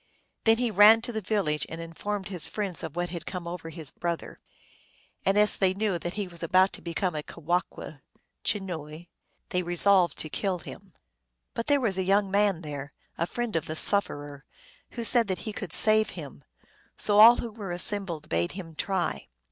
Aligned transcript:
Then 0.45 0.57
he 0.57 0.71
ran 0.71 1.03
to 1.03 1.11
the 1.11 1.21
village 1.21 1.67
and 1.69 1.79
informed 1.79 2.29
his 2.29 2.49
friends 2.49 2.81
of 2.81 2.95
what 2.95 3.09
had 3.09 3.27
come 3.27 3.47
over 3.47 3.69
the 3.69 3.91
brother. 3.99 4.39
And 5.27 5.37
as 5.37 5.57
they 5.57 5.75
knew 5.75 5.99
that 5.99 6.15
he 6.15 6.27
was 6.27 6.41
about 6.41 6.73
to 6.73 6.81
become 6.81 7.13
a 7.13 7.21
kewahqu 7.21 8.01
(chenooi) 8.43 9.09
they 9.49 9.61
resolved 9.61 10.17
to 10.17 10.27
kill 10.27 10.57
him. 10.57 10.95
But 11.53 11.67
there 11.67 11.79
was 11.79 11.99
a 11.99 12.03
young 12.03 12.31
man 12.31 12.61
there, 12.63 12.93
a 13.15 13.27
friend 13.27 13.55
of 13.55 13.67
the 13.67 13.75
sufferer, 13.75 14.43
who 14.97 15.03
said 15.03 15.27
that 15.27 15.37
he 15.45 15.53
could 15.53 15.71
save 15.71 16.09
him. 16.17 16.43
So 16.97 17.19
all 17.19 17.35
who 17.35 17.51
were 17.51 17.71
assembled 17.71 18.27
bade 18.27 18.53
him 18.53 18.73
try. 18.73 19.27